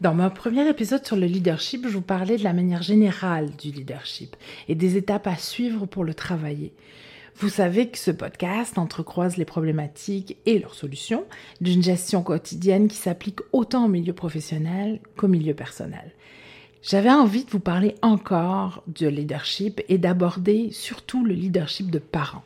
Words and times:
Dans 0.00 0.12
mon 0.14 0.28
premier 0.28 0.68
épisode 0.68 1.06
sur 1.06 1.16
le 1.16 1.26
leadership, 1.26 1.86
je 1.86 1.94
vous 1.94 2.02
parlais 2.02 2.36
de 2.36 2.44
la 2.44 2.52
manière 2.52 2.82
générale 2.82 3.50
du 3.56 3.70
leadership 3.70 4.36
et 4.68 4.74
des 4.74 4.96
étapes 4.96 5.28
à 5.28 5.36
suivre 5.36 5.86
pour 5.86 6.04
le 6.04 6.14
travailler. 6.14 6.72
Vous 7.36 7.48
savez 7.48 7.88
que 7.88 7.98
ce 7.98 8.10
podcast 8.10 8.76
entrecroise 8.76 9.36
les 9.36 9.44
problématiques 9.44 10.36
et 10.46 10.58
leurs 10.58 10.74
solutions 10.74 11.24
d'une 11.60 11.82
gestion 11.82 12.22
quotidienne 12.22 12.88
qui 12.88 12.96
s'applique 12.96 13.40
autant 13.52 13.86
au 13.86 13.88
milieu 13.88 14.12
professionnel 14.12 15.00
qu'au 15.16 15.28
milieu 15.28 15.54
personnel. 15.54 16.12
J'avais 16.82 17.10
envie 17.10 17.44
de 17.44 17.50
vous 17.50 17.60
parler 17.60 17.94
encore 18.02 18.82
de 18.88 19.06
leadership 19.06 19.80
et 19.88 19.98
d'aborder 19.98 20.70
surtout 20.70 21.24
le 21.24 21.34
leadership 21.34 21.90
de 21.90 21.98
parents. 21.98 22.44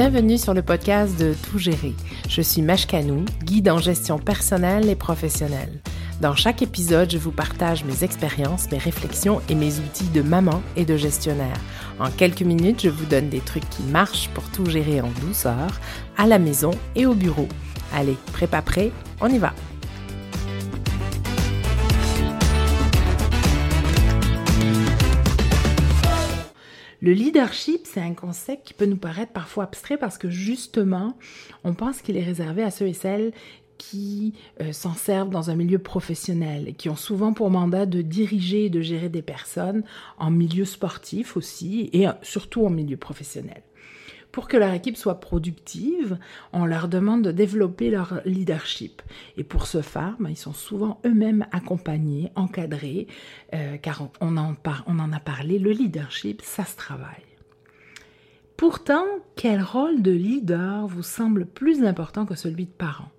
Bienvenue 0.00 0.38
sur 0.38 0.54
le 0.54 0.62
podcast 0.62 1.18
de 1.18 1.34
Tout 1.34 1.58
gérer. 1.58 1.92
Je 2.28 2.40
suis 2.40 2.62
Mashkanou, 2.62 3.24
guide 3.42 3.68
en 3.68 3.78
gestion 3.78 4.20
personnelle 4.20 4.88
et 4.88 4.94
professionnelle. 4.94 5.80
Dans 6.20 6.36
chaque 6.36 6.62
épisode, 6.62 7.10
je 7.10 7.18
vous 7.18 7.32
partage 7.32 7.84
mes 7.84 8.04
expériences, 8.04 8.70
mes 8.70 8.78
réflexions 8.78 9.40
et 9.48 9.56
mes 9.56 9.80
outils 9.80 10.08
de 10.10 10.22
maman 10.22 10.62
et 10.76 10.84
de 10.84 10.96
gestionnaire. 10.96 11.58
En 11.98 12.12
quelques 12.12 12.42
minutes, 12.42 12.82
je 12.84 12.90
vous 12.90 13.06
donne 13.06 13.28
des 13.28 13.40
trucs 13.40 13.68
qui 13.70 13.82
marchent 13.82 14.28
pour 14.34 14.44
tout 14.50 14.66
gérer 14.66 15.00
en 15.00 15.10
douceur, 15.20 15.80
à 16.16 16.28
la 16.28 16.38
maison 16.38 16.70
et 16.94 17.04
au 17.04 17.14
bureau. 17.14 17.48
Allez, 17.92 18.16
prépa 18.32 18.62
prêt, 18.62 18.92
on 19.20 19.28
y 19.28 19.38
va. 19.38 19.52
Le 27.00 27.12
leadership, 27.12 27.82
c'est 27.84 28.00
un 28.00 28.14
concept 28.14 28.66
qui 28.66 28.74
peut 28.74 28.86
nous 28.86 28.96
paraître 28.96 29.32
parfois 29.32 29.64
abstrait 29.64 29.98
parce 29.98 30.18
que 30.18 30.30
justement, 30.30 31.16
on 31.62 31.72
pense 31.74 32.02
qu'il 32.02 32.16
est 32.16 32.24
réservé 32.24 32.64
à 32.64 32.72
ceux 32.72 32.88
et 32.88 32.92
celles 32.92 33.32
qui 33.78 34.34
euh, 34.60 34.72
s'en 34.72 34.94
servent 34.94 35.30
dans 35.30 35.50
un 35.50 35.54
milieu 35.54 35.78
professionnel 35.78 36.66
et 36.66 36.72
qui 36.72 36.88
ont 36.88 36.96
souvent 36.96 37.32
pour 37.32 37.50
mandat 37.50 37.86
de 37.86 38.02
diriger 38.02 38.64
et 38.64 38.70
de 38.70 38.80
gérer 38.80 39.08
des 39.08 39.22
personnes 39.22 39.84
en 40.18 40.32
milieu 40.32 40.64
sportif 40.64 41.36
aussi 41.36 41.88
et 41.92 42.08
euh, 42.08 42.12
surtout 42.22 42.66
en 42.66 42.70
milieu 42.70 42.96
professionnel. 42.96 43.62
Pour 44.32 44.46
que 44.46 44.56
leur 44.56 44.72
équipe 44.72 44.96
soit 44.96 45.20
productive, 45.20 46.18
on 46.52 46.66
leur 46.66 46.88
demande 46.88 47.22
de 47.22 47.32
développer 47.32 47.90
leur 47.90 48.20
leadership. 48.24 49.02
Et 49.36 49.44
pour 49.44 49.66
ce 49.66 49.80
faire, 49.80 50.16
ben, 50.20 50.28
ils 50.28 50.36
sont 50.36 50.52
souvent 50.52 51.00
eux-mêmes 51.06 51.46
accompagnés, 51.50 52.30
encadrés, 52.36 53.06
euh, 53.54 53.78
car 53.78 54.10
on 54.20 54.36
en, 54.36 54.54
on 54.86 54.98
en 54.98 55.12
a 55.12 55.20
parlé, 55.20 55.58
le 55.58 55.70
leadership, 55.70 56.42
ça 56.42 56.64
se 56.64 56.76
travaille. 56.76 57.24
Pourtant, 58.58 59.04
quel 59.36 59.62
rôle 59.62 60.02
de 60.02 60.10
leader 60.10 60.88
vous 60.88 61.04
semble 61.04 61.46
plus 61.46 61.84
important 61.84 62.26
que 62.26 62.34
celui 62.34 62.66
de 62.66 62.72
parent? 62.72 63.10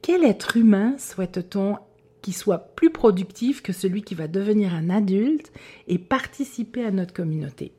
Quel 0.00 0.24
être 0.24 0.56
humain 0.56 0.96
souhaite-t-on 0.96 1.78
qui 2.22 2.32
soit 2.32 2.74
plus 2.76 2.90
productif 2.90 3.62
que 3.62 3.72
celui 3.72 4.02
qui 4.02 4.14
va 4.14 4.28
devenir 4.28 4.74
un 4.74 4.88
adulte 4.88 5.52
et 5.88 5.98
participer 5.98 6.84
à 6.84 6.92
notre 6.92 7.12
communauté? 7.12 7.72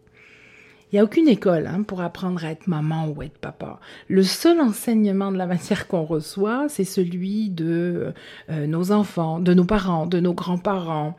Il 0.91 0.95
n'y 0.95 0.99
a 0.99 1.03
aucune 1.03 1.27
école 1.27 1.67
hein, 1.67 1.83
pour 1.83 2.01
apprendre 2.01 2.43
à 2.45 2.51
être 2.51 2.67
maman 2.67 3.09
ou 3.09 3.21
être 3.21 3.37
papa. 3.37 3.79
Le 4.07 4.23
seul 4.23 4.61
enseignement 4.61 5.31
de 5.31 5.37
la 5.37 5.45
matière 5.45 5.87
qu'on 5.87 6.03
reçoit, 6.03 6.67
c'est 6.69 6.85
celui 6.85 7.49
de 7.49 8.13
euh, 8.49 8.67
nos 8.67 8.91
enfants, 8.91 9.39
de 9.39 9.53
nos 9.53 9.65
parents, 9.65 10.05
de 10.05 10.19
nos 10.19 10.33
grands-parents, 10.33 11.17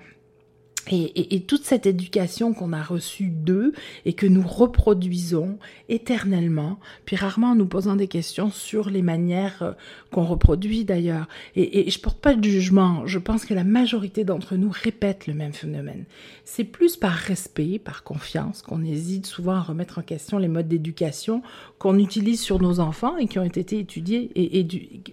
et, 0.91 1.41
toute 1.47 1.65
cette 1.65 1.87
éducation 1.87 2.53
qu'on 2.53 2.73
a 2.73 2.83
reçue 2.83 3.31
d'eux 3.31 3.73
et 4.05 4.13
que 4.13 4.27
nous 4.27 4.47
reproduisons 4.47 5.59
éternellement, 5.89 6.79
puis 7.05 7.17
rarement 7.17 7.53
en 7.53 7.55
nous 7.55 7.67
posant 7.67 7.97
des 7.97 8.09
questions 8.09 8.51
sur 8.51 8.91
les 8.91 9.03
manières 9.03 9.63
euh, 9.63 9.73
qu'on 10.11 10.25
reproduit 10.25 10.85
d'ailleurs. 10.85 11.29
Et, 11.57 11.87
et 11.87 11.91
je 11.91 12.01
porte 12.01 12.19
pas 12.19 12.35
de 12.35 12.45
jugement, 12.45 13.07
je 13.07 13.19
pense 13.19 13.45
que 13.45 13.55
la 13.55 13.65
majorité 13.65 14.25
d'entre 14.25 14.57
nous 14.57 14.71
répètent 14.71 15.27
le 15.27 15.35
même 15.35 15.53
phénomène. 15.53 16.05
C'est 16.45 16.65
plus 16.65 16.97
par 16.97 17.13
respect, 17.13 17.79
par 17.79 18.03
confiance 18.03 18.63
qu'on 18.63 18.85
hésite 18.85 19.27
souvent 19.27 19.55
à 19.55 19.61
remettre 19.61 19.99
en 19.99 20.03
question 20.03 20.39
les 20.39 20.49
modes 20.49 20.69
d'éducation 20.69 21.43
qu'on 21.79 21.99
utilise 21.99 22.41
sur 22.41 22.61
nos 22.61 22.81
enfants 22.81 23.17
et 23.17 23.27
qui 23.27 23.39
ont 23.39 23.45
été 23.45 23.79
étudiés 23.79 24.31
et 24.35 24.67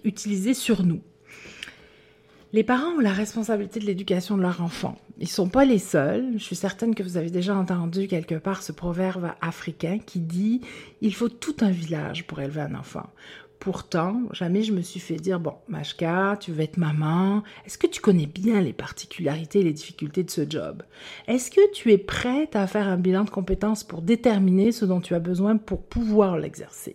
utilisés 0.04 0.54
sur 0.54 0.84
nous. 0.84 1.00
Les 2.52 2.62
parents 2.62 2.92
ont 2.92 3.00
la 3.00 3.12
responsabilité 3.12 3.80
de 3.80 3.86
l'éducation 3.86 4.36
de 4.36 4.42
leur 4.42 4.62
enfant. 4.62 4.96
Ils 5.18 5.24
ne 5.24 5.28
sont 5.28 5.48
pas 5.48 5.64
les 5.64 5.80
seuls. 5.80 6.34
Je 6.34 6.42
suis 6.42 6.54
certaine 6.54 6.94
que 6.94 7.02
vous 7.02 7.16
avez 7.16 7.30
déjà 7.30 7.56
entendu 7.56 8.06
quelque 8.06 8.36
part 8.36 8.62
ce 8.62 8.70
proverbe 8.70 9.32
africain 9.40 9.98
qui 9.98 10.20
dit 10.20 10.60
Il 11.00 11.12
faut 11.12 11.28
tout 11.28 11.56
un 11.60 11.70
village 11.70 12.26
pour 12.26 12.40
élever 12.40 12.60
un 12.60 12.76
enfant. 12.76 13.10
Pourtant, 13.58 14.22
jamais 14.32 14.62
je 14.62 14.72
me 14.72 14.80
suis 14.80 15.00
fait 15.00 15.16
dire 15.16 15.40
Bon, 15.40 15.54
Mashka, 15.66 16.36
tu 16.40 16.52
veux 16.52 16.62
être 16.62 16.76
maman. 16.76 17.42
Est-ce 17.66 17.78
que 17.78 17.88
tu 17.88 18.00
connais 18.00 18.26
bien 18.26 18.60
les 18.60 18.72
particularités 18.72 19.60
et 19.60 19.64
les 19.64 19.72
difficultés 19.72 20.22
de 20.22 20.30
ce 20.30 20.48
job? 20.48 20.84
Est-ce 21.26 21.50
que 21.50 21.72
tu 21.72 21.92
es 21.92 21.98
prête 21.98 22.54
à 22.54 22.68
faire 22.68 22.86
un 22.86 22.96
bilan 22.96 23.24
de 23.24 23.30
compétences 23.30 23.82
pour 23.82 24.02
déterminer 24.02 24.70
ce 24.70 24.84
dont 24.84 25.00
tu 25.00 25.14
as 25.14 25.20
besoin 25.20 25.56
pour 25.56 25.82
pouvoir 25.82 26.38
l'exercer? 26.38 26.94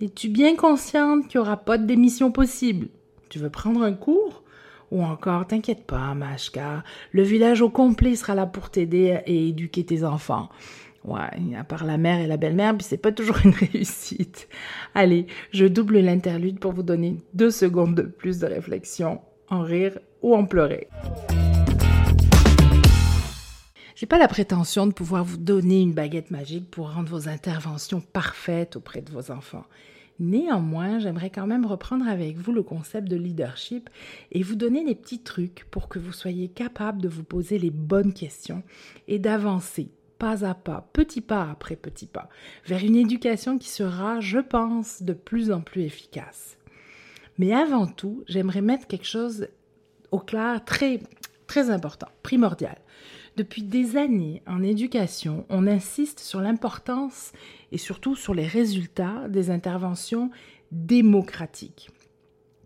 Es-tu 0.00 0.28
bien 0.30 0.56
consciente 0.56 1.28
qu'il 1.28 1.40
n'y 1.40 1.46
aura 1.46 1.58
pas 1.58 1.76
de 1.76 1.86
démission 1.86 2.32
possible? 2.32 2.88
Tu 3.28 3.38
veux 3.38 3.50
prendre 3.50 3.82
un 3.82 3.92
cours? 3.92 4.44
Ou 4.90 5.02
encore, 5.02 5.46
t'inquiète 5.46 5.84
pas, 5.86 6.14
Mashka, 6.14 6.84
le 7.12 7.22
village 7.22 7.62
au 7.62 7.70
complet 7.70 8.14
sera 8.14 8.34
là 8.34 8.46
pour 8.46 8.70
t'aider 8.70 9.20
et 9.26 9.48
éduquer 9.48 9.84
tes 9.84 10.04
enfants. 10.04 10.48
Ouais, 11.04 11.56
à 11.56 11.62
part 11.62 11.84
la 11.84 11.98
mère 11.98 12.18
et 12.18 12.26
la 12.26 12.36
belle-mère, 12.36 12.76
puis 12.76 12.86
c'est 12.88 12.96
pas 12.96 13.12
toujours 13.12 13.38
une 13.44 13.54
réussite. 13.72 14.48
Allez, 14.94 15.26
je 15.52 15.66
double 15.66 15.98
l'interlude 16.00 16.58
pour 16.58 16.72
vous 16.72 16.82
donner 16.82 17.16
deux 17.32 17.50
secondes 17.50 17.94
de 17.94 18.02
plus 18.02 18.40
de 18.40 18.46
réflexion, 18.46 19.20
en 19.48 19.62
rire 19.62 19.98
ou 20.22 20.34
en 20.34 20.44
pleurer. 20.44 20.88
J'ai 23.94 24.06
pas 24.06 24.18
la 24.18 24.28
prétention 24.28 24.86
de 24.86 24.92
pouvoir 24.92 25.24
vous 25.24 25.38
donner 25.38 25.80
une 25.80 25.94
baguette 25.94 26.30
magique 26.30 26.70
pour 26.70 26.92
rendre 26.92 27.08
vos 27.08 27.28
interventions 27.28 28.00
parfaites 28.00 28.76
auprès 28.76 29.00
de 29.00 29.10
vos 29.10 29.30
enfants. 29.30 29.64
Néanmoins, 30.18 30.98
j'aimerais 30.98 31.30
quand 31.30 31.46
même 31.46 31.66
reprendre 31.66 32.08
avec 32.08 32.38
vous 32.38 32.52
le 32.52 32.62
concept 32.62 33.08
de 33.08 33.16
leadership 33.16 33.90
et 34.32 34.42
vous 34.42 34.54
donner 34.54 34.84
des 34.84 34.94
petits 34.94 35.22
trucs 35.22 35.66
pour 35.70 35.88
que 35.88 35.98
vous 35.98 36.12
soyez 36.12 36.48
capable 36.48 37.02
de 37.02 37.08
vous 37.08 37.24
poser 37.24 37.58
les 37.58 37.70
bonnes 37.70 38.14
questions 38.14 38.62
et 39.08 39.18
d'avancer 39.18 39.90
pas 40.18 40.44
à 40.46 40.54
pas, 40.54 40.88
petit 40.94 41.20
pas 41.20 41.50
après 41.50 41.76
petit 41.76 42.06
pas, 42.06 42.30
vers 42.64 42.82
une 42.82 42.96
éducation 42.96 43.58
qui 43.58 43.68
sera, 43.68 44.20
je 44.20 44.38
pense, 44.38 45.02
de 45.02 45.12
plus 45.12 45.50
en 45.50 45.60
plus 45.60 45.82
efficace. 45.82 46.56
Mais 47.38 47.52
avant 47.52 47.86
tout, 47.86 48.24
j'aimerais 48.26 48.62
mettre 48.62 48.86
quelque 48.86 49.06
chose 49.06 49.48
au 50.10 50.18
clair 50.18 50.64
très, 50.64 51.00
très 51.46 51.68
important, 51.68 52.08
primordial. 52.22 52.78
Depuis 53.36 53.62
des 53.62 53.98
années, 53.98 54.42
en 54.46 54.62
éducation, 54.62 55.44
on 55.50 55.66
insiste 55.66 56.20
sur 56.20 56.40
l'importance 56.40 57.32
et 57.70 57.76
surtout 57.76 58.16
sur 58.16 58.32
les 58.32 58.46
résultats 58.46 59.28
des 59.28 59.50
interventions 59.50 60.30
démocratiques. 60.72 61.90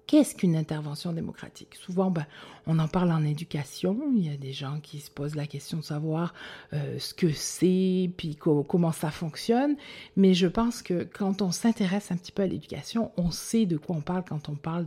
Qu'est-ce 0.07 0.35
qu'une 0.35 0.57
intervention 0.57 1.13
démocratique? 1.13 1.75
Souvent, 1.77 2.11
ben, 2.11 2.27
on 2.67 2.79
en 2.81 2.89
parle 2.89 3.13
en 3.13 3.25
éducation. 3.25 3.97
Il 4.17 4.27
y 4.27 4.33
a 4.33 4.37
des 4.37 4.53
gens 4.53 4.81
qui 4.81 4.99
se 4.99 5.11
posent 5.11 5.37
la 5.37 5.47
question 5.47 5.79
de 5.79 5.85
savoir 5.85 6.35
euh, 6.73 6.99
ce 6.99 7.15
que 7.15 7.33
c'est, 7.33 8.11
puis 8.17 8.37
comment 8.37 8.93
ça 8.93 9.11
fonctionne. 9.11 9.77
Mais 10.17 10.35
je 10.35 10.49
pense 10.49 10.83
que 10.83 11.05
quand 11.05 11.43
on 11.43 11.53
s'intéresse 11.53 12.11
un 12.11 12.17
petit 12.17 12.33
peu 12.33 12.43
à 12.43 12.47
l'éducation, 12.49 13.13
on 13.17 13.31
sait 13.31 13.67
de 13.67 13.77
quoi 13.77 13.97
on 13.97 14.01
parle 14.01 14.25
quand 14.25 14.49
on 14.49 14.57
parle 14.57 14.87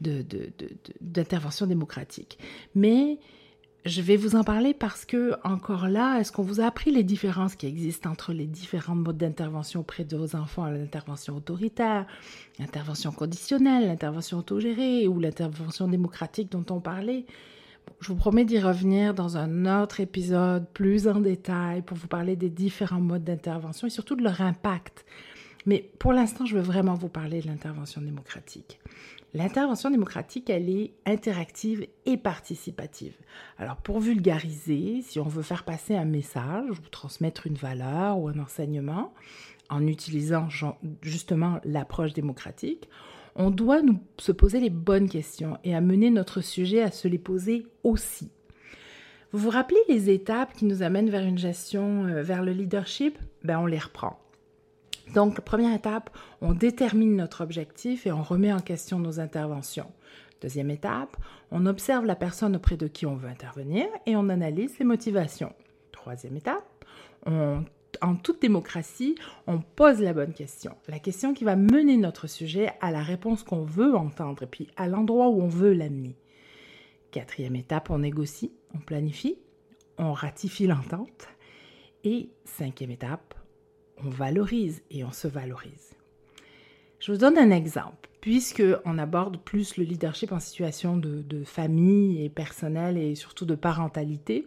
d'intervention 0.00 1.66
démocratique. 1.66 2.38
Mais 2.74 3.18
je 3.84 4.00
vais 4.00 4.16
vous 4.16 4.34
en 4.34 4.44
parler 4.44 4.72
parce 4.72 5.04
que, 5.04 5.34
encore 5.44 5.88
là, 5.88 6.18
est-ce 6.18 6.32
qu'on 6.32 6.42
vous 6.42 6.60
a 6.62 6.64
appris 6.64 6.90
les 6.90 7.02
différences 7.02 7.54
qui 7.54 7.66
existent 7.66 8.10
entre 8.10 8.32
les 8.32 8.46
différents 8.46 8.94
modes 8.94 9.18
d'intervention 9.18 9.80
auprès 9.80 10.04
de 10.04 10.16
vos 10.16 10.36
enfants, 10.36 10.66
l'intervention 10.66 11.36
autoritaire, 11.36 12.06
l'intervention 12.58 13.12
conditionnelle, 13.12 13.86
l'intervention 13.86 14.38
autogérée 14.38 15.06
ou 15.06 15.20
l'intervention 15.20 15.86
démocratique 15.86 16.50
dont 16.50 16.64
on 16.70 16.80
parlait 16.80 17.26
Je 18.00 18.08
vous 18.08 18.16
promets 18.16 18.46
d'y 18.46 18.58
revenir 18.58 19.12
dans 19.12 19.36
un 19.36 19.82
autre 19.82 20.00
épisode 20.00 20.66
plus 20.72 21.06
en 21.06 21.20
détail 21.20 21.82
pour 21.82 21.98
vous 21.98 22.08
parler 22.08 22.36
des 22.36 22.48
différents 22.48 23.02
modes 23.02 23.24
d'intervention 23.24 23.86
et 23.86 23.90
surtout 23.90 24.16
de 24.16 24.22
leur 24.22 24.40
impact. 24.40 25.04
Mais 25.66 25.90
pour 25.98 26.12
l'instant, 26.12 26.46
je 26.46 26.56
veux 26.56 26.62
vraiment 26.62 26.94
vous 26.94 27.08
parler 27.08 27.40
de 27.40 27.46
l'intervention 27.46 28.00
démocratique. 28.00 28.80
L'intervention 29.32 29.90
démocratique, 29.90 30.48
elle 30.48 30.70
est 30.70 30.92
interactive 31.06 31.86
et 32.06 32.16
participative. 32.16 33.14
Alors 33.58 33.76
pour 33.76 33.98
vulgariser, 33.98 35.02
si 35.02 35.18
on 35.18 35.24
veut 35.24 35.42
faire 35.42 35.64
passer 35.64 35.96
un 35.96 36.04
message 36.04 36.70
ou 36.70 36.88
transmettre 36.90 37.46
une 37.46 37.56
valeur 37.56 38.18
ou 38.18 38.28
un 38.28 38.38
enseignement 38.38 39.12
en 39.70 39.86
utilisant 39.86 40.48
justement 41.02 41.60
l'approche 41.64 42.12
démocratique, 42.12 42.88
on 43.34 43.50
doit 43.50 43.82
nous 43.82 43.98
se 44.18 44.30
poser 44.30 44.60
les 44.60 44.70
bonnes 44.70 45.08
questions 45.08 45.58
et 45.64 45.74
amener 45.74 46.10
notre 46.10 46.40
sujet 46.40 46.82
à 46.82 46.92
se 46.92 47.08
les 47.08 47.18
poser 47.18 47.66
aussi. 47.82 48.30
Vous 49.32 49.40
vous 49.40 49.50
rappelez 49.50 49.80
les 49.88 50.10
étapes 50.10 50.52
qui 50.52 50.64
nous 50.64 50.82
amènent 50.82 51.10
vers 51.10 51.24
une 51.24 51.38
gestion, 51.38 52.04
euh, 52.04 52.22
vers 52.22 52.44
le 52.44 52.52
leadership? 52.52 53.18
Ben 53.42 53.58
on 53.58 53.66
les 53.66 53.80
reprend. 53.80 54.23
Donc, 55.12 55.40
première 55.42 55.74
étape, 55.74 56.10
on 56.40 56.52
détermine 56.52 57.16
notre 57.16 57.42
objectif 57.42 58.06
et 58.06 58.12
on 58.12 58.22
remet 58.22 58.52
en 58.52 58.60
question 58.60 58.98
nos 58.98 59.20
interventions. 59.20 59.92
Deuxième 60.40 60.70
étape, 60.70 61.16
on 61.50 61.66
observe 61.66 62.04
la 62.04 62.16
personne 62.16 62.56
auprès 62.56 62.76
de 62.76 62.86
qui 62.86 63.06
on 63.06 63.16
veut 63.16 63.28
intervenir 63.28 63.86
et 64.06 64.16
on 64.16 64.28
analyse 64.28 64.78
les 64.78 64.84
motivations. 64.84 65.52
Troisième 65.92 66.36
étape, 66.36 66.84
en 67.26 68.16
toute 68.16 68.42
démocratie, 68.42 69.14
on 69.46 69.60
pose 69.60 70.00
la 70.00 70.12
bonne 70.12 70.34
question. 70.34 70.74
La 70.88 70.98
question 70.98 71.32
qui 71.34 71.44
va 71.44 71.56
mener 71.56 71.96
notre 71.96 72.26
sujet 72.26 72.72
à 72.80 72.90
la 72.90 73.02
réponse 73.02 73.42
qu'on 73.42 73.64
veut 73.64 73.94
entendre 73.94 74.42
et 74.42 74.46
puis 74.46 74.68
à 74.76 74.88
l'endroit 74.88 75.28
où 75.28 75.40
on 75.40 75.48
veut 75.48 75.72
l'amener. 75.72 76.16
Quatrième 77.10 77.56
étape, 77.56 77.90
on 77.90 77.98
négocie, 77.98 78.52
on 78.74 78.78
planifie, 78.78 79.38
on 79.98 80.12
ratifie 80.12 80.66
l'entente. 80.66 81.28
Et 82.02 82.28
cinquième 82.44 82.90
étape, 82.90 83.34
on 84.04 84.08
valorise 84.10 84.82
et 84.90 85.04
on 85.04 85.12
se 85.12 85.28
valorise. 85.28 85.94
Je 87.00 87.12
vous 87.12 87.18
donne 87.18 87.38
un 87.38 87.50
exemple, 87.50 88.08
puisque 88.20 88.62
on 88.84 88.98
aborde 88.98 89.38
plus 89.38 89.76
le 89.76 89.84
leadership 89.84 90.32
en 90.32 90.40
situation 90.40 90.96
de, 90.96 91.22
de 91.22 91.44
famille 91.44 92.24
et 92.24 92.28
personnelle 92.28 92.96
et 92.96 93.14
surtout 93.14 93.44
de 93.44 93.54
parentalité. 93.54 94.44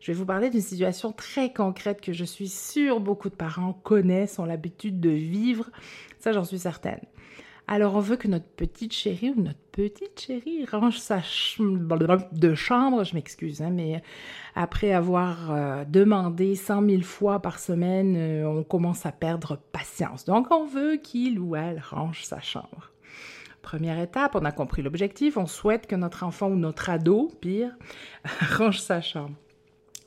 Je 0.00 0.12
vais 0.12 0.18
vous 0.18 0.26
parler 0.26 0.50
d'une 0.50 0.60
situation 0.60 1.12
très 1.12 1.52
concrète 1.52 2.02
que 2.02 2.12
je 2.12 2.24
suis 2.24 2.48
sûre 2.48 3.00
beaucoup 3.00 3.30
de 3.30 3.34
parents 3.34 3.72
connaissent, 3.72 4.38
ont 4.38 4.44
l'habitude 4.44 5.00
de 5.00 5.10
vivre. 5.10 5.70
Ça, 6.18 6.32
j'en 6.32 6.44
suis 6.44 6.58
certaine. 6.58 7.00
Alors, 7.66 7.94
on 7.96 8.00
veut 8.00 8.16
que 8.16 8.28
notre 8.28 8.44
petite 8.44 8.92
chérie 8.92 9.30
ou 9.30 9.40
notre 9.40 9.58
petite 9.72 10.20
chérie 10.20 10.66
range 10.66 10.98
sa 10.98 11.20
de 11.20 12.54
chambre, 12.54 13.04
je 13.04 13.14
m'excuse, 13.14 13.62
hein, 13.62 13.70
mais 13.70 14.02
après 14.54 14.92
avoir 14.92 15.50
euh, 15.50 15.84
demandé 15.84 16.56
cent 16.56 16.82
mille 16.82 17.04
fois 17.04 17.40
par 17.40 17.58
semaine, 17.58 18.16
euh, 18.16 18.46
on 18.46 18.64
commence 18.64 19.06
à 19.06 19.12
perdre 19.12 19.58
patience. 19.72 20.26
Donc, 20.26 20.48
on 20.50 20.66
veut 20.66 20.96
qu'il 20.96 21.40
ou 21.40 21.56
elle 21.56 21.80
range 21.80 22.24
sa 22.24 22.40
chambre. 22.40 22.90
Première 23.62 23.98
étape, 23.98 24.34
on 24.34 24.44
a 24.44 24.52
compris 24.52 24.82
l'objectif, 24.82 25.38
on 25.38 25.46
souhaite 25.46 25.86
que 25.86 25.96
notre 25.96 26.22
enfant 26.22 26.48
ou 26.48 26.56
notre 26.56 26.90
ado, 26.90 27.32
pire, 27.40 27.70
range 28.58 28.80
sa 28.80 29.00
chambre. 29.00 29.36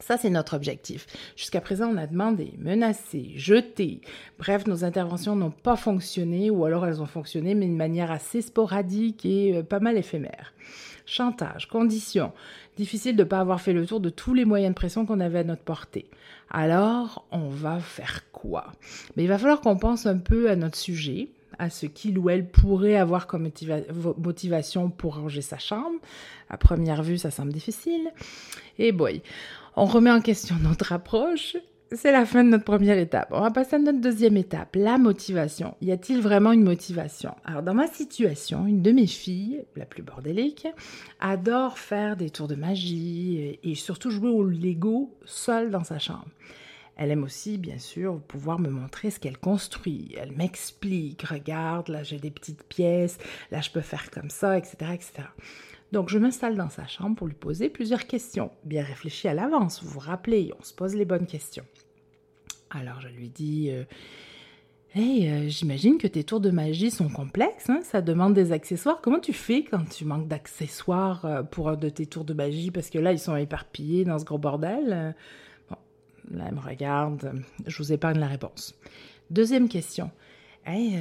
Ça, 0.08 0.16
c'est 0.16 0.30
notre 0.30 0.56
objectif. 0.56 1.06
Jusqu'à 1.36 1.60
présent, 1.60 1.90
on 1.94 1.98
a 1.98 2.08
demandé, 2.08 2.54
menacé, 2.60 3.34
jeté. 3.36 4.00
Bref, 4.40 4.66
nos 4.66 4.86
interventions 4.86 5.36
n'ont 5.36 5.52
pas 5.52 5.76
fonctionné 5.76 6.50
ou 6.50 6.64
alors 6.64 6.86
elles 6.86 7.02
ont 7.02 7.06
fonctionné, 7.06 7.56
mais 7.56 7.66
de 7.66 7.74
manière 7.74 8.10
assez 8.10 8.42
sporadique 8.42 9.26
et 9.26 9.58
euh, 9.58 9.64
pas 9.64 9.82
mal 9.82 9.98
éphémère. 9.98 10.54
Chantage, 11.06 11.68
conditions. 11.68 12.32
Difficile 12.78 13.18
de 13.18 13.24
ne 13.24 13.28
pas 13.28 13.42
avoir 13.42 13.60
fait 13.60 13.74
le 13.74 13.86
tour 13.86 14.00
de 14.00 14.10
tous 14.10 14.34
les 14.34 14.46
moyens 14.46 14.74
de 14.74 14.78
pression 14.78 15.06
qu'on 15.06 15.20
avait 15.20 15.40
à 15.40 15.44
notre 15.44 15.64
portée. 15.64 16.06
Alors, 16.52 17.26
on 17.32 17.50
va 17.50 17.78
faire 17.80 18.32
quoi? 18.32 18.68
Mais 19.18 19.24
il 19.24 19.28
va 19.28 19.38
falloir 19.38 19.60
qu'on 19.60 19.76
pense 19.76 20.06
un 20.06 20.20
peu 20.20 20.50
à 20.50 20.56
notre 20.56 20.78
sujet, 20.78 21.28
à 21.60 21.70
ce 21.70 21.86
qu'il 21.86 22.18
ou 22.18 22.30
elle 22.30 22.50
pourrait 22.50 22.96
avoir 22.96 23.28
comme 23.28 23.50
motivation 24.18 24.90
pour 24.90 25.18
ranger 25.18 25.42
sa 25.42 25.58
chambre. 25.58 26.00
À 26.50 26.56
première 26.56 27.04
vue, 27.04 27.18
ça 27.18 27.30
semble 27.30 27.52
difficile. 27.52 28.10
Et 28.80 28.94
boy, 28.94 29.22
on 29.78 29.86
remet 29.86 30.12
en 30.12 30.22
question 30.22 30.56
notre 30.62 30.92
approche. 30.92 31.56
C'est 31.94 32.12
la 32.12 32.26
fin 32.26 32.44
de 32.44 32.50
notre 32.50 32.66
première 32.66 32.98
étape. 32.98 33.30
On 33.32 33.40
va 33.40 33.52
passer 33.52 33.76
à 33.76 33.80
notre 33.80 34.02
deuxième 34.02 34.36
étape, 34.36 34.76
la 34.76 34.98
motivation. 34.98 35.76
Y 35.82 35.92
a-t-il 35.92 36.20
vraiment 36.20 36.52
une 36.52 36.64
motivation? 36.64 37.34
Alors, 37.46 37.62
dans 37.62 37.76
ma 37.76 37.88
situation, 37.88 38.66
une 38.66 38.82
de 38.82 38.92
mes 38.92 39.08
filles, 39.08 39.64
la 39.78 39.86
plus 39.86 40.02
bordélique, 40.02 40.68
adore 41.22 41.78
faire 41.78 42.18
des 42.18 42.32
tours 42.32 42.48
de 42.50 42.56
magie 42.56 43.60
et 43.64 43.76
surtout 43.76 44.10
jouer 44.10 44.30
au 44.30 44.44
Lego 44.44 45.16
seule 45.26 45.70
dans 45.70 45.84
sa 45.84 46.00
chambre. 46.00 46.28
Elle 46.98 47.12
aime 47.12 47.24
aussi, 47.24 47.60
bien 47.60 47.78
sûr, 47.78 48.20
pouvoir 48.28 48.60
me 48.60 48.70
montrer 48.70 49.12
ce 49.12 49.20
qu'elle 49.20 49.38
construit. 49.38 50.16
Elle 50.18 50.32
m'explique, 50.32 51.22
regarde, 51.22 51.90
là 51.90 52.02
j'ai 52.02 52.18
des 52.18 52.32
petites 52.32 52.64
pièces, 52.64 53.20
là 53.52 53.62
je 53.62 53.70
peux 53.70 53.82
faire 53.82 54.10
comme 54.10 54.32
ça, 54.32 54.58
etc., 54.58 54.76
etc. 54.96 55.28
Donc, 55.92 56.10
je 56.10 56.18
m'installe 56.18 56.56
dans 56.56 56.70
sa 56.70 56.86
chambre 56.86 57.16
pour 57.16 57.28
lui 57.28 57.36
poser 57.36 57.70
plusieurs 57.70 58.08
questions, 58.08 58.52
bien 58.66 58.84
réfléchies 58.84 59.28
à 59.28 59.34
l'avance. 59.34 59.82
Vous 59.84 59.90
vous 59.90 60.00
rappelez, 60.00 60.52
on 60.60 60.64
se 60.64 60.74
pose 60.74 60.96
les 60.96 61.06
bonnes 61.06 61.26
questions. 61.26 61.66
Alors, 62.70 63.00
je 63.00 63.08
lui 63.08 63.30
dis 63.30 63.70
euh, 63.72 63.84
Hey, 64.94 65.30
euh, 65.30 65.48
j'imagine 65.48 65.98
que 65.98 66.08
tes 66.08 66.24
tours 66.24 66.42
de 66.42 66.50
magie 66.50 66.92
sont 66.92 67.08
complexes, 67.08 67.70
hein? 67.70 67.80
ça 67.84 68.02
demande 68.02 68.34
des 68.34 68.52
accessoires. 68.52 69.00
Comment 69.02 69.20
tu 69.20 69.32
fais 69.32 69.64
quand 69.64 69.86
tu 69.90 70.04
manques 70.04 70.28
d'accessoires 70.28 71.26
euh, 71.26 71.44
pour 71.44 71.70
un 71.70 71.78
de 71.78 71.88
tes 71.88 72.06
tours 72.06 72.26
de 72.26 72.34
magie? 72.34 72.72
Parce 72.72 72.90
que 72.90 73.00
là, 73.00 73.14
ils 73.14 73.20
sont 73.20 73.36
éparpillés 73.38 74.04
dans 74.04 74.20
ce 74.20 74.26
gros 74.26 74.38
bordel. 74.38 75.16
Bon, 75.70 75.78
là, 76.32 76.46
elle 76.50 76.56
me 76.56 76.60
regarde, 76.60 77.32
je 77.66 77.78
vous 77.78 77.94
épargne 77.94 78.20
la 78.20 78.28
réponse. 78.28 78.76
Deuxième 79.30 79.70
question 79.70 80.12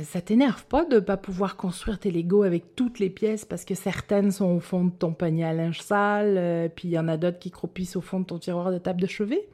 Ça 0.04 0.20
t'énerve 0.20 0.64
pas 0.66 0.84
de 0.84 1.00
pas 1.00 1.16
pouvoir 1.16 1.56
construire 1.56 1.98
tes 1.98 2.12
Legos 2.12 2.44
avec 2.44 2.76
toutes 2.76 3.00
les 3.00 3.10
pièces 3.10 3.44
parce 3.44 3.64
que 3.64 3.74
certaines 3.74 4.30
sont 4.30 4.52
au 4.52 4.60
fond 4.60 4.84
de 4.84 4.90
ton 4.90 5.12
panier 5.12 5.44
à 5.44 5.52
linge 5.52 5.80
sale, 5.80 6.36
euh, 6.38 6.68
puis 6.68 6.86
il 6.86 6.92
y 6.92 6.98
en 6.98 7.08
a 7.08 7.16
d'autres 7.16 7.40
qui 7.40 7.50
croupissent 7.50 7.96
au 7.96 8.00
fond 8.00 8.20
de 8.20 8.26
ton 8.26 8.38
tiroir 8.38 8.70
de 8.70 8.78
table 8.78 9.00
de 9.00 9.08
chevet? 9.08 9.48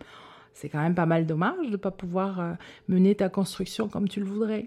C'est 0.53 0.69
quand 0.69 0.83
même 0.83 0.95
pas 0.95 1.07
mal 1.07 1.25
dommage 1.25 1.71
de 1.71 1.79
pas 1.79 1.91
pouvoir 1.91 2.41
euh, 2.41 2.53
mener 2.89 3.15
ta 3.15 3.31
construction 3.31 3.89
comme 3.89 4.07
tu 4.07 4.21
le 4.21 4.27
voudrais. 4.27 4.67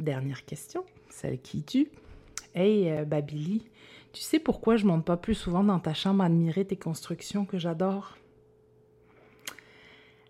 Dernière 0.00 0.44
question, 0.44 0.84
celle 1.08 1.40
qui 1.40 1.62
tue. 1.62 1.88
Hey, 2.52 2.90
euh, 2.90 3.04
Babili, 3.04 3.64
tu 4.12 4.22
sais 4.22 4.40
pourquoi 4.40 4.76
je 4.76 4.86
monte 4.86 5.04
pas 5.04 5.16
plus 5.16 5.34
souvent 5.34 5.62
dans 5.62 5.78
ta 5.78 5.94
chambre 5.94 6.24
admirer 6.24 6.64
tes 6.64 6.76
constructions 6.76 7.44
que 7.44 7.58
j'adore? 7.58 8.16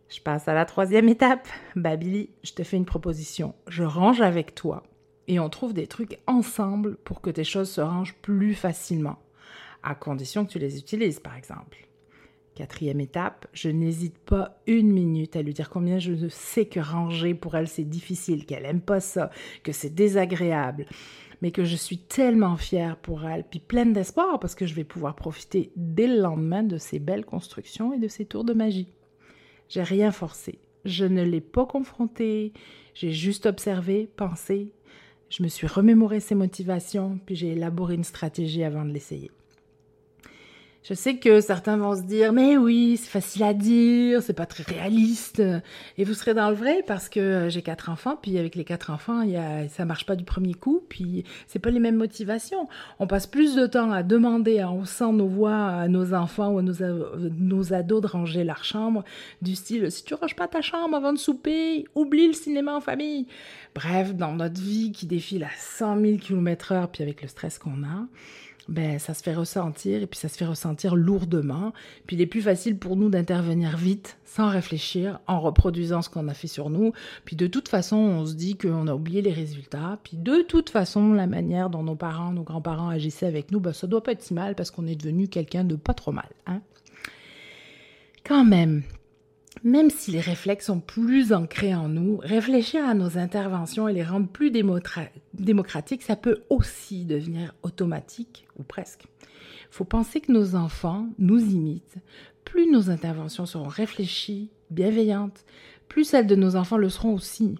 Je 0.09 0.21
passe 0.21 0.49
à 0.49 0.55
la 0.55 0.65
troisième 0.65 1.09
étape. 1.09 1.47
Babili, 1.77 2.31
je 2.43 2.53
te 2.53 2.63
fais 2.63 2.79
une 2.79 2.87
proposition. 2.87 3.55
Je 3.67 3.83
range 3.83 4.23
avec 4.23 4.55
toi 4.55 4.83
et 5.27 5.39
on 5.39 5.51
trouve 5.51 5.75
des 5.75 5.87
trucs 5.87 6.19
ensemble 6.27 6.97
pour 6.97 7.21
que 7.21 7.31
tes 7.31 7.45
choses 7.45 7.71
se 7.71 7.83
rangent 7.83 8.17
plus 8.23 8.55
facilement, 8.55 9.19
à 9.83 9.95
condition 9.95 10.47
que 10.47 10.53
tu 10.53 10.59
les 10.59 10.79
utilises, 10.79 11.21
par 11.21 11.37
exemple. 11.37 11.87
Quatrième 12.55 13.01
étape, 13.01 13.47
je 13.53 13.69
n'hésite 13.69 14.19
pas 14.19 14.61
une 14.67 14.91
minute 14.91 15.37
à 15.37 15.43
lui 15.43 15.53
dire 15.53 15.71
combien 15.71 15.99
je 15.99 16.29
sais 16.29 16.65
que 16.65 16.81
ranger 16.81 17.35
pour 17.35 17.55
elle 17.55 17.69
c'est 17.69 17.85
difficile, 17.85 18.47
qu'elle 18.47 18.65
aime 18.65 18.81
pas 18.81 18.99
ça, 18.99 19.31
que 19.63 19.71
c'est 19.71 19.95
désagréable, 19.95 20.87
mais 21.41 21.53
que 21.53 21.63
je 21.63 21.77
suis 21.77 21.99
tellement 21.99 22.57
fière 22.57 22.97
pour 22.97 23.25
elle, 23.27 23.45
puis 23.45 23.61
pleine 23.61 23.93
d'espoir 23.93 24.41
parce 24.41 24.57
que 24.57 24.67
je 24.67 24.75
vais 24.75 24.83
pouvoir 24.83 25.15
profiter 25.15 25.71
dès 25.77 26.09
le 26.09 26.21
lendemain 26.21 26.65
de 26.65 26.79
ces 26.79 26.99
belles 26.99 27.27
constructions 27.27 27.93
et 27.93 27.99
de 27.99 28.09
ces 28.09 28.25
tours 28.25 28.45
de 28.45 28.55
magie. 28.55 28.89
J'ai 29.69 29.83
rien 29.83 30.13
forcé. 30.13 30.59
Je 30.85 31.05
ne 31.05 31.23
l'ai 31.23 31.41
pas 31.41 31.67
confronté. 31.67 32.53
J'ai 32.95 33.13
juste 33.13 33.47
observé, 33.47 34.09
pensé. 34.17 34.73
Je 35.31 35.43
me 35.43 35.49
suis 35.49 35.67
remémoré 35.67 36.21
ses 36.21 36.35
motivations, 36.35 37.19
puis 37.27 37.37
j'ai 37.37 37.49
élaboré 37.49 37.95
une 37.95 38.05
stratégie 38.05 38.65
avant 38.65 38.85
de 38.85 38.91
l'essayer. 38.91 39.31
Je 40.89 40.95
sais 40.95 41.17
que 41.17 41.43
certains 41.43 41.77
vont 41.77 41.95
se 41.95 42.01
dire, 42.01 42.33
mais 42.33 42.57
oui, 42.57 42.97
c'est 42.97 43.11
facile 43.11 43.43
à 43.43 43.53
dire, 43.53 44.23
c'est 44.23 44.33
pas 44.33 44.47
très 44.47 44.63
réaliste. 44.63 45.43
Et 45.99 46.05
vous 46.05 46.15
serez 46.15 46.33
dans 46.33 46.49
le 46.49 46.57
vrai 46.57 46.83
parce 46.87 47.11
que 47.11 47.21
euh, 47.21 47.51
j'ai 47.51 47.61
quatre 47.61 47.91
enfants, 47.91 48.17
puis 48.17 48.39
avec 48.39 48.55
les 48.55 48.65
quatre 48.65 48.89
enfants, 48.89 49.21
y 49.21 49.37
a, 49.37 49.69
ça 49.69 49.85
marche 49.85 50.07
pas 50.07 50.17
du 50.17 50.25
premier 50.25 50.55
coup, 50.55 50.83
puis 50.89 51.25
c'est 51.47 51.59
pas 51.59 51.69
les 51.69 51.79
mêmes 51.79 51.97
motivations. 51.97 52.69
On 53.01 53.07
passe 53.07 53.27
plus 53.27 53.55
de 53.55 53.67
temps 53.67 53.93
à 53.93 54.03
demander 54.03 54.65
en 54.65 54.79
haussant 54.79 55.13
nos 55.13 55.29
voix 55.29 55.59
à 55.59 55.89
nos 55.89 56.15
enfants 56.15 56.53
ou 56.53 56.59
à 56.61 56.63
nos, 56.63 56.77
nos 57.39 57.75
ados 57.75 58.01
de 58.01 58.07
ranger 58.07 58.43
leur 58.43 58.65
chambre, 58.65 59.05
du 59.43 59.57
style, 59.57 59.93
si 59.93 60.05
tu 60.05 60.15
ranges 60.15 60.37
pas 60.37 60.49
ta 60.49 60.63
chambre 60.63 60.97
avant 60.97 61.13
de 61.13 61.19
souper, 61.19 61.85
oublie 61.97 62.29
le 62.29 62.33
cinéma 62.33 62.75
en 62.75 62.81
famille. 62.81 63.27
Bref, 63.75 64.15
dans 64.15 64.33
notre 64.33 64.59
vie 64.59 64.93
qui 64.93 65.05
défile 65.05 65.45
à 65.45 65.51
100 65.55 66.01
000 66.01 66.17
km 66.17 66.73
heure, 66.73 66.89
puis 66.89 67.03
avec 67.03 67.21
le 67.21 67.29
stress 67.29 67.59
qu'on 67.59 67.83
a, 67.83 68.07
ben, 68.69 68.99
ça 68.99 69.15
se 69.15 69.23
fait 69.23 69.35
ressentir 69.35 70.03
et 70.03 70.07
puis 70.07 70.19
ça 70.19 70.29
se 70.29 70.37
fait 70.37 70.45
ressentir 70.45 70.95
lourdement. 70.95 71.73
Puis 72.07 72.17
il 72.17 72.23
est 72.23 72.27
plus 72.27 72.43
facile 72.43 72.77
pour 72.77 72.97
nous 72.97 73.09
d'intervenir 73.09 73.77
vite, 73.77 74.19
sans 74.25 74.49
réfléchir, 74.49 75.21
en 75.27 75.41
reproduisant 75.41 76.03
ce 76.03 76.11
qu'on 76.11 76.29
a 76.29 76.35
fait 76.35 76.49
sur 76.49 76.69
nous. 76.69 76.93
Puis 77.25 77.35
de 77.35 77.47
toute 77.47 77.69
façon, 77.69 77.97
on 77.97 78.27
se 78.27 78.35
dit 78.35 78.57
qu'on 78.57 78.87
a 78.87 78.95
oublié 78.95 79.23
les 79.23 79.33
résultats. 79.33 79.99
Puis 80.05 80.17
de 80.17 80.43
toute 80.43 80.71
façon, 80.71 81.15
la 81.15 81.27
manière 81.27 81.71
dont 81.71 81.83
nos 81.83 81.97
parents, 81.97 82.33
nos 82.33 82.43
grands-parents 82.43 82.91
agissaient 82.91 83.27
avec 83.27 83.51
nous, 83.51 83.61
ben, 83.61 83.73
ça 83.73 83.87
doit 83.87 84.03
pas 84.03 84.13
être 84.13 84.23
si 84.23 84.35
mal 84.35 84.55
parce 84.55 84.71
qu'on 84.71 84.87
est 84.87 84.97
devenu 84.97 85.29
quelqu'un 85.29 85.65
de 85.65 85.77
pas 85.77 85.95
trop 85.95 86.13
mal. 86.13 86.29
Hein? 86.47 86.61
Quand 88.25 88.45
même, 88.45 88.83
même 89.65 89.91
si 89.91 90.11
les 90.11 90.21
réflexes 90.21 90.67
sont 90.67 90.81
plus 90.81 91.33
ancrés 91.33 91.75
en 91.75 91.89
nous, 91.89 92.19
réfléchir 92.19 92.85
à 92.85 92.95
nos 92.95 93.19
interventions 93.19 93.89
et 93.89 93.93
les 93.93 94.05
rendre 94.05 94.29
plus 94.29 94.51
démocratiques, 94.51 96.03
ça 96.03 96.17
peut 96.17 96.43
aussi 96.51 97.05
devenir 97.05 97.55
automatique, 97.63 98.47
ou 98.59 98.63
presque. 98.63 99.05
Il 99.23 99.75
faut 99.75 99.85
penser 99.85 100.21
que 100.21 100.33
nos 100.33 100.55
enfants 100.55 101.09
nous 101.19 101.41
imitent. 101.41 101.99
Plus 102.45 102.71
nos 102.71 102.91
interventions 102.91 103.47
seront 103.47 103.69
réfléchies, 103.69 104.51
bienveillantes, 104.71 105.45
plus 105.89 106.05
celles 106.05 106.27
de 106.27 106.37
nos 106.37 106.57
enfants 106.57 106.79
le 106.79 106.89
seront 106.89 107.15
aussi. 107.15 107.57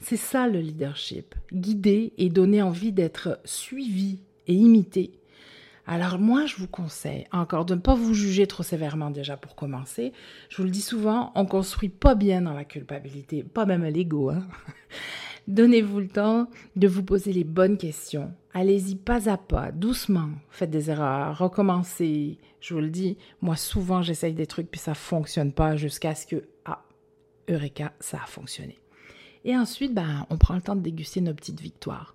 C'est 0.00 0.16
ça 0.16 0.48
le 0.48 0.60
leadership, 0.60 1.34
guider 1.52 2.14
et 2.16 2.30
donner 2.30 2.62
envie 2.62 2.92
d'être 2.92 3.38
suivi 3.44 4.20
et 4.46 4.54
imité 4.54 5.19
alors 5.86 6.18
moi, 6.18 6.46
je 6.46 6.56
vous 6.56 6.68
conseille 6.68 7.26
encore 7.32 7.64
de 7.64 7.74
ne 7.74 7.80
pas 7.80 7.94
vous 7.94 8.14
juger 8.14 8.46
trop 8.46 8.62
sévèrement 8.62 9.10
déjà 9.10 9.36
pour 9.36 9.56
commencer. 9.56 10.12
Je 10.48 10.58
vous 10.58 10.64
le 10.64 10.70
dis 10.70 10.82
souvent, 10.82 11.32
on 11.34 11.46
construit 11.46 11.88
pas 11.88 12.14
bien 12.14 12.42
dans 12.42 12.52
la 12.52 12.64
culpabilité, 12.64 13.42
pas 13.42 13.66
même 13.66 13.84
l'ego. 13.84 14.30
Hein. 14.30 14.46
Donnez-vous 15.48 16.00
le 16.00 16.08
temps 16.08 16.48
de 16.76 16.86
vous 16.86 17.02
poser 17.02 17.32
les 17.32 17.44
bonnes 17.44 17.78
questions. 17.78 18.32
Allez-y 18.52 18.94
pas 18.94 19.28
à 19.28 19.36
pas, 19.36 19.72
doucement. 19.72 20.30
Faites 20.50 20.70
des 20.70 20.90
erreurs, 20.90 21.38
recommencez. 21.38 22.38
Je 22.60 22.74
vous 22.74 22.80
le 22.80 22.90
dis, 22.90 23.16
moi 23.40 23.56
souvent 23.56 24.02
j'essaye 24.02 24.34
des 24.34 24.46
trucs 24.46 24.70
puis 24.70 24.80
ça 24.80 24.94
fonctionne 24.94 25.52
pas 25.52 25.76
jusqu'à 25.76 26.14
ce 26.14 26.26
que, 26.26 26.44
ah, 26.66 26.84
Eureka, 27.48 27.92
ça 28.00 28.18
a 28.22 28.26
fonctionné. 28.26 28.78
Et 29.44 29.56
ensuite, 29.56 29.94
ben, 29.94 30.26
on 30.28 30.36
prend 30.36 30.54
le 30.54 30.60
temps 30.60 30.76
de 30.76 30.82
déguster 30.82 31.20
nos 31.20 31.34
petites 31.34 31.60
victoires. 31.60 32.14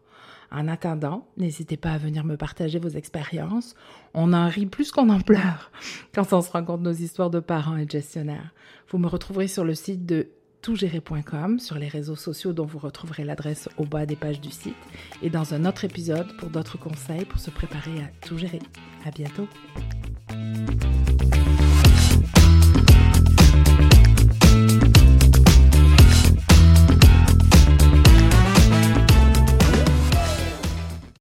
En 0.56 0.70
attendant, 0.70 1.28
n'hésitez 1.36 1.76
pas 1.76 1.92
à 1.92 1.98
venir 1.98 2.24
me 2.24 2.38
partager 2.38 2.80
vos 2.80 2.88
expériences. 2.88 3.76
On 4.14 4.32
en 4.32 4.48
rit 4.48 4.68
plus 4.68 4.90
qu'on 4.90 5.10
en 5.10 5.20
pleure 5.20 5.70
quand 6.16 6.32
on 6.32 6.42
se 6.42 6.50
raconte 6.50 6.82
nos 6.82 6.94
histoires 6.94 7.30
de 7.30 7.42
parents 7.42 7.76
et 7.76 7.84
de 7.84 7.92
gestionnaires. 7.92 8.54
Vous 8.90 8.98
me 8.98 9.08
retrouverez 9.08 9.50
sur 9.50 9.66
le 9.66 9.76
site 9.76 10.06
de 10.06 10.30
toutgérer.com, 10.62 11.60
sur 11.60 11.78
les 11.78 11.90
réseaux 11.90 12.16
sociaux 12.16 12.54
dont 12.54 12.66
vous 12.66 12.80
retrouverez 12.80 13.26
l'adresse 13.26 13.68
au 13.78 13.84
bas 13.84 14.06
des 14.06 14.16
pages 14.16 14.40
du 14.40 14.50
site, 14.50 14.78
et 15.22 15.30
dans 15.30 15.54
un 15.54 15.66
autre 15.66 15.84
épisode 15.84 16.36
pour 16.38 16.50
d'autres 16.50 16.80
conseils 16.80 17.26
pour 17.26 17.40
se 17.40 17.52
préparer 17.52 18.02
à 18.02 18.26
tout 18.26 18.38
gérer. 18.38 18.62
À 19.06 19.12
bientôt! 19.12 19.50